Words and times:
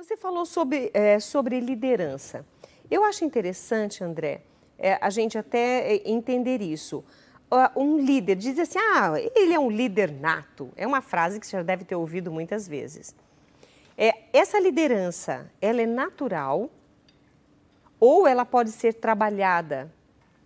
Você 0.00 0.16
falou 0.16 0.46
sobre, 0.46 0.90
é, 0.94 1.20
sobre 1.20 1.60
liderança. 1.60 2.42
Eu 2.90 3.04
acho 3.04 3.22
interessante, 3.22 4.02
André, 4.02 4.40
é, 4.78 4.98
a 4.98 5.10
gente 5.10 5.36
até 5.36 5.94
é, 5.94 6.10
entender 6.10 6.62
isso. 6.62 7.04
Um 7.76 7.98
líder 7.98 8.36
diz 8.36 8.58
assim: 8.58 8.78
ah, 8.78 9.12
ele 9.34 9.52
é 9.52 9.60
um 9.60 9.70
líder 9.70 10.10
nato. 10.10 10.70
É 10.74 10.86
uma 10.86 11.02
frase 11.02 11.38
que 11.38 11.46
você 11.46 11.58
já 11.58 11.62
deve 11.62 11.84
ter 11.84 11.96
ouvido 11.96 12.32
muitas 12.32 12.66
vezes. 12.66 13.14
É, 13.94 14.22
essa 14.32 14.58
liderança, 14.58 15.50
ela 15.60 15.82
é 15.82 15.86
natural 15.86 16.70
ou 17.98 18.26
ela 18.26 18.46
pode 18.46 18.72
ser 18.72 18.94
trabalhada 18.94 19.92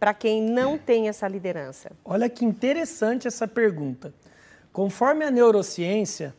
para 0.00 0.12
quem 0.12 0.43
não 0.43 0.77
tem 0.77 1.09
essa 1.09 1.29
liderança? 1.29 1.93
Olha 2.05 2.29
que 2.29 2.45
interessante 2.45 3.29
essa 3.29 3.46
pergunta. 3.46 4.12
Conforme 4.73 5.25
a 5.25 5.30
neurociência, 5.30 6.34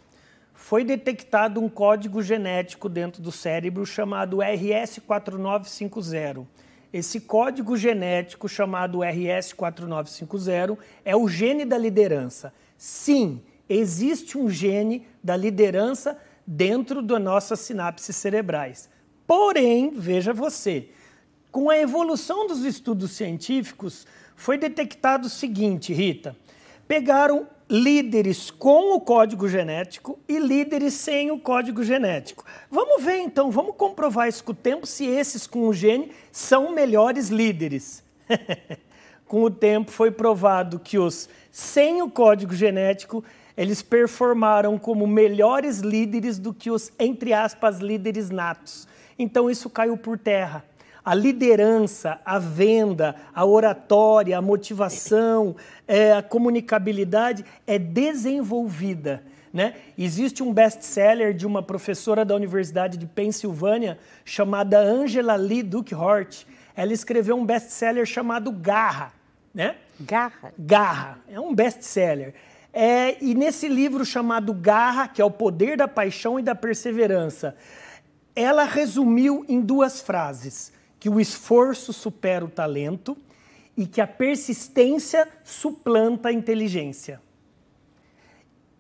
foi 0.56 0.84
detectado 0.84 1.62
um 1.62 1.70
código 1.70 2.24
genético 2.24 2.90
dentro 2.90 3.22
do 3.22 3.32
cérebro 3.32 3.86
chamado 3.86 4.38
RS4950. 4.38 6.48
Esse 6.92 7.20
código 7.20 7.76
genético 7.76 8.48
chamado 8.48 9.00
RS4950 9.00 10.78
é 11.04 11.16
o 11.16 11.28
gene 11.28 11.66
da 11.66 11.78
liderança. 11.78 12.54
Sim, 12.78 13.42
existe 13.68 14.38
um 14.38 14.50
gene 14.50 15.06
da 15.22 15.36
liderança 15.36 16.18
dentro 16.48 17.02
das 17.02 17.22
nossas 17.22 17.60
sinapses 17.60 18.16
cerebrais. 18.16 18.90
Porém, 19.28 19.92
veja 19.94 20.34
você, 20.34 20.88
com 21.52 21.70
a 21.70 21.78
evolução 21.78 22.48
dos 22.48 22.64
estudos 22.64 23.12
científicos, 23.12 24.08
foi 24.36 24.58
detectado 24.58 25.28
o 25.28 25.30
seguinte, 25.30 25.94
Rita: 25.94 26.36
pegaram 26.88 27.48
líderes 27.70 28.52
com 28.52 28.96
o 28.96 29.02
código 29.02 29.48
genético 29.48 30.20
e 30.30 30.38
líderes 30.38 30.94
sem 30.94 31.32
o 31.32 31.40
código 31.40 31.84
genético. 31.84 32.46
Vamos 32.70 33.04
ver 33.04 33.18
então, 33.18 33.50
vamos 33.50 33.76
comprovar 33.76 34.28
isso 34.28 34.44
com 34.44 34.52
o 34.52 34.56
tempo 34.56 34.86
se 34.86 35.06
esses 35.06 35.48
com 35.48 35.68
o 35.68 35.74
gene 35.74 36.12
são 36.32 36.74
melhores 36.74 37.30
líderes. 37.30 38.04
com 39.28 39.42
o 39.42 39.50
tempo 39.50 39.92
foi 39.92 40.12
provado 40.12 40.80
que 40.80 41.00
os 41.00 41.28
sem 41.52 42.02
o 42.02 42.10
código 42.10 42.54
genético 42.54 43.24
eles 43.58 43.82
performaram 43.82 44.78
como 44.78 45.08
melhores 45.08 45.80
líderes 45.80 46.38
do 46.38 46.54
que 46.54 46.70
os, 46.70 46.92
entre 47.00 47.34
aspas, 47.34 47.80
líderes 47.80 48.30
natos. 48.30 48.88
Então 49.18 49.50
isso 49.50 49.70
caiu 49.70 49.98
por 49.98 50.20
terra. 50.20 50.64
A 51.06 51.14
liderança, 51.14 52.20
a 52.26 52.40
venda, 52.40 53.16
a 53.34 53.46
oratória, 53.46 54.36
a 54.36 54.42
motivação, 54.42 55.56
é, 55.88 56.14
a 56.14 56.24
comunicabilidade 56.24 57.46
é 57.68 57.78
desenvolvida. 57.78 59.22
Né? 59.54 59.76
Existe 59.98 60.42
um 60.42 60.52
best-seller 60.52 61.34
de 61.34 61.46
uma 61.46 61.62
professora 61.62 62.26
da 62.26 62.36
Universidade 62.36 62.98
de 62.98 63.06
Pensilvânia 63.06 64.00
chamada 64.26 64.80
Angela 64.80 65.36
Lee 65.36 65.64
Duckhort. 65.64 66.46
Ela 66.76 66.92
escreveu 66.92 67.38
um 67.38 67.46
best-seller 67.46 68.06
chamado 68.06 68.52
Garra. 68.52 69.14
Né? 69.54 69.76
Garra? 70.00 70.54
Garra. 70.58 71.20
É 71.30 71.40
um 71.40 71.56
best-seller. 71.56 72.34
É, 72.74 73.24
e 73.24 73.34
nesse 73.34 73.70
livro 73.70 74.04
chamado 74.04 74.54
Garra, 74.54 75.08
que 75.08 75.22
é 75.22 75.26
o 75.26 75.32
poder 75.32 75.78
da 75.78 75.88
paixão 75.88 76.38
e 76.38 76.44
da 76.44 76.54
perseverança, 76.54 77.56
ela 78.36 78.66
resumiu 78.66 79.46
em 79.48 79.62
duas 79.62 80.02
frases: 80.02 80.74
que 81.06 81.10
o 81.10 81.20
esforço 81.20 81.94
supera 81.94 82.44
o 82.44 82.50
talento 82.50 83.16
e 83.78 83.86
que 83.86 84.02
a 84.02 84.08
persistência 84.08 85.28
suplanta 85.44 86.30
a 86.30 86.34
inteligência. 86.34 87.22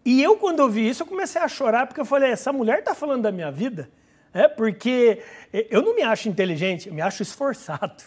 E 0.04 0.24
eu, 0.24 0.36
quando 0.36 0.62
ouvi 0.62 0.90
isso, 0.90 1.04
eu 1.04 1.08
comecei 1.08 1.40
a 1.40 1.48
chorar 1.48 1.86
porque 1.86 2.02
eu 2.02 2.06
falei: 2.06 2.32
essa 2.32 2.52
mulher 2.52 2.80
está 2.80 2.96
falando 2.96 3.22
da 3.22 3.32
minha 3.32 3.52
vida? 3.52 3.92
É 4.34 4.48
porque 4.48 5.22
eu 5.70 5.84
não 5.84 5.94
me 5.94 6.02
acho 6.02 6.28
inteligente, 6.28 6.88
eu 6.88 6.96
me 6.96 7.02
acho 7.02 7.22
esforçado 7.22 8.04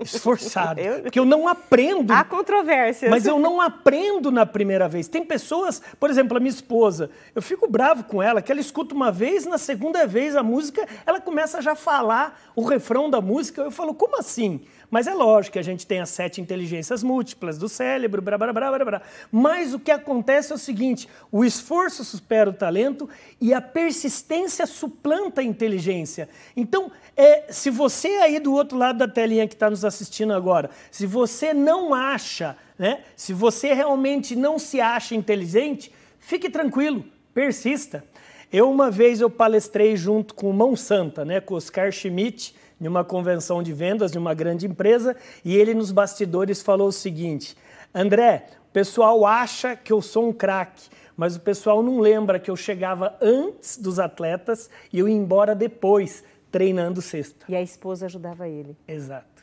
esforçado. 0.00 0.80
eu... 0.80 1.02
Porque 1.02 1.18
eu 1.18 1.24
não 1.24 1.48
aprendo. 1.48 2.12
Há 2.12 2.24
controvérsias. 2.24 3.10
Mas 3.10 3.26
eu 3.26 3.38
não 3.38 3.60
aprendo 3.60 4.30
na 4.30 4.46
primeira 4.46 4.88
vez. 4.88 5.08
Tem 5.08 5.24
pessoas, 5.24 5.82
por 5.98 6.10
exemplo, 6.10 6.36
a 6.36 6.40
minha 6.40 6.50
esposa, 6.50 7.10
eu 7.34 7.42
fico 7.42 7.68
bravo 7.68 8.04
com 8.04 8.22
ela, 8.22 8.42
que 8.42 8.50
ela 8.50 8.60
escuta 8.60 8.94
uma 8.94 9.10
vez, 9.12 9.46
na 9.46 9.58
segunda 9.58 10.06
vez 10.06 10.36
a 10.36 10.42
música, 10.42 10.86
ela 11.04 11.20
começa 11.20 11.60
já 11.60 11.72
a 11.72 11.76
falar 11.76 12.40
o 12.54 12.62
refrão 12.62 13.10
da 13.10 13.20
música. 13.20 13.62
Eu 13.62 13.70
falo, 13.70 13.94
como 13.94 14.18
assim? 14.18 14.60
Mas 14.90 15.06
é 15.06 15.14
lógico 15.14 15.54
que 15.54 15.58
a 15.58 15.64
gente 15.64 15.86
tem 15.86 16.00
as 16.00 16.10
sete 16.10 16.40
inteligências 16.40 17.02
múltiplas 17.02 17.58
do 17.58 17.68
cérebro, 17.68 18.22
blá, 18.22 18.38
blá, 18.38 18.52
blá, 18.52 18.70
blá, 18.70 18.84
blá. 18.84 19.02
Mas 19.32 19.74
o 19.74 19.80
que 19.80 19.90
acontece 19.90 20.52
é 20.52 20.54
o 20.54 20.58
seguinte: 20.58 21.08
o 21.30 21.44
esforço 21.44 22.04
supera 22.04 22.50
o 22.50 22.52
talento 22.52 23.08
e 23.40 23.52
a 23.52 23.60
persistência 23.60 24.66
suplanta 24.66 25.40
a 25.40 25.44
inteligência. 25.44 26.28
Então, 26.56 26.90
é, 27.16 27.50
se 27.50 27.70
você 27.70 28.08
aí 28.08 28.38
do 28.38 28.52
outro 28.52 28.78
lado 28.78 28.98
da 28.98 29.08
telinha 29.08 29.45
que 29.46 29.54
está 29.54 29.70
nos 29.70 29.84
assistindo 29.84 30.32
agora, 30.32 30.70
se 30.90 31.06
você 31.06 31.52
não 31.52 31.94
acha, 31.94 32.56
né, 32.78 33.02
se 33.14 33.32
você 33.32 33.72
realmente 33.72 34.34
não 34.34 34.58
se 34.58 34.80
acha 34.80 35.14
inteligente, 35.14 35.92
fique 36.18 36.50
tranquilo, 36.50 37.04
persista. 37.32 38.04
Eu 38.52 38.70
uma 38.70 38.90
vez 38.90 39.20
eu 39.20 39.28
palestrei 39.28 39.96
junto 39.96 40.34
com 40.34 40.48
o 40.48 40.54
Mão 40.54 40.76
Santa, 40.76 41.24
né, 41.24 41.40
com 41.40 41.54
Oscar 41.54 41.90
Schmidt, 41.90 42.54
em 42.80 42.86
uma 42.86 43.04
convenção 43.04 43.62
de 43.62 43.72
vendas 43.72 44.12
de 44.12 44.18
uma 44.18 44.34
grande 44.34 44.66
empresa, 44.66 45.16
e 45.44 45.56
ele 45.56 45.74
nos 45.74 45.90
bastidores 45.90 46.62
falou 46.62 46.88
o 46.88 46.92
seguinte: 46.92 47.56
André, 47.94 48.46
o 48.68 48.72
pessoal 48.72 49.24
acha 49.24 49.74
que 49.74 49.92
eu 49.92 50.02
sou 50.02 50.28
um 50.28 50.32
craque, 50.32 50.88
mas 51.16 51.34
o 51.34 51.40
pessoal 51.40 51.82
não 51.82 51.98
lembra 51.98 52.38
que 52.38 52.50
eu 52.50 52.56
chegava 52.56 53.16
antes 53.20 53.78
dos 53.78 53.98
atletas 53.98 54.68
e 54.92 54.98
eu 54.98 55.08
ia 55.08 55.14
embora 55.14 55.54
depois, 55.54 56.22
treinando 56.50 57.00
sexta. 57.00 57.46
E 57.48 57.56
a 57.56 57.62
esposa 57.62 58.06
ajudava 58.06 58.48
ele. 58.48 58.76
Exato. 58.86 59.35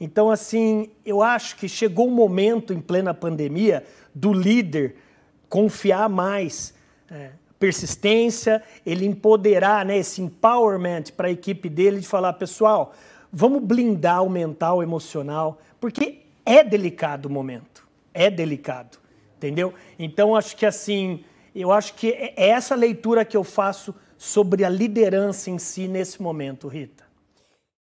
Então, 0.00 0.30
assim, 0.30 0.90
eu 1.04 1.22
acho 1.22 1.56
que 1.56 1.68
chegou 1.68 2.06
o 2.06 2.10
um 2.10 2.14
momento 2.14 2.72
em 2.72 2.80
plena 2.80 3.14
pandemia 3.14 3.84
do 4.14 4.32
líder 4.32 4.96
confiar 5.48 6.08
mais. 6.08 6.74
É, 7.10 7.30
persistência, 7.64 8.62
ele 8.84 9.06
empoderar, 9.06 9.86
né, 9.86 9.96
esse 9.96 10.20
empowerment 10.20 11.04
para 11.16 11.28
a 11.28 11.30
equipe 11.30 11.68
dele 11.70 12.00
de 12.00 12.06
falar, 12.06 12.34
pessoal, 12.34 12.92
vamos 13.32 13.62
blindar 13.62 14.22
o 14.22 14.28
mental, 14.28 14.78
o 14.78 14.82
emocional, 14.82 15.58
porque 15.80 16.20
é 16.44 16.62
delicado 16.62 17.26
o 17.26 17.30
momento, 17.30 17.86
é 18.12 18.28
delicado, 18.28 18.98
entendeu? 19.38 19.72
Então 19.98 20.36
acho 20.36 20.56
que 20.56 20.66
assim, 20.66 21.24
eu 21.54 21.72
acho 21.72 21.94
que 21.94 22.10
é 22.10 22.50
essa 22.50 22.74
leitura 22.74 23.24
que 23.24 23.36
eu 23.36 23.44
faço 23.44 23.94
sobre 24.18 24.62
a 24.64 24.68
liderança 24.68 25.48
em 25.50 25.58
si 25.58 25.88
nesse 25.88 26.20
momento, 26.20 26.68
Rita. 26.68 27.03